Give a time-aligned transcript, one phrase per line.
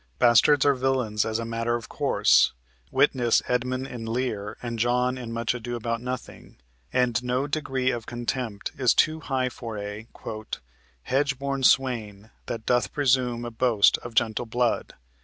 [0.17, 2.53] Bastards are villains as a matter of course,
[2.89, 6.57] witness Edmund in "Lear" and John in "Much Ado about Nothing,"
[6.91, 10.07] and no degree of contempt is too high for a
[11.03, 14.95] "hedge born swain That doth presume to boast of gentle blood."